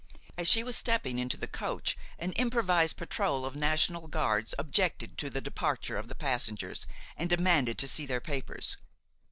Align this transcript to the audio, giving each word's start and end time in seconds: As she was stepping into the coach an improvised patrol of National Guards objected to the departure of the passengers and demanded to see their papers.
As 0.35 0.47
she 0.47 0.63
was 0.63 0.75
stepping 0.75 1.19
into 1.19 1.37
the 1.37 1.45
coach 1.45 1.95
an 2.17 2.31
improvised 2.31 2.97
patrol 2.97 3.45
of 3.45 3.55
National 3.55 4.07
Guards 4.07 4.55
objected 4.57 5.15
to 5.19 5.29
the 5.29 5.41
departure 5.41 5.95
of 5.97 6.07
the 6.07 6.15
passengers 6.15 6.87
and 7.15 7.29
demanded 7.29 7.77
to 7.77 7.87
see 7.87 8.07
their 8.07 8.19
papers. 8.19 8.77